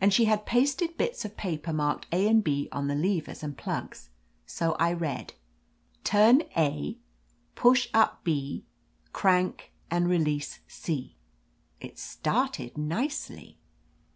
And 0.00 0.12
she 0.12 0.24
had 0.24 0.46
pasted 0.46 0.96
bits 0.98 1.24
of 1.24 1.36
paper 1.36 1.72
marked 1.72 2.08
A 2.10 2.26
and 2.26 2.42
B 2.42 2.68
on 2.72 2.88
the 2.88 2.96
levers 2.96 3.40
and 3.44 3.56
plugs. 3.56 4.08
So 4.44 4.72
I 4.80 4.92
read: 4.92 5.34
"Turn 6.02 6.42
A; 6.56 6.98
push 7.54 7.88
up 7.94 8.24
B; 8.24 8.64
crank, 9.12 9.70
and 9.88 10.08
release 10.08 10.58
C." 10.66 11.14
It 11.80 12.00
started 12.00 12.76
nicely. 12.76 13.58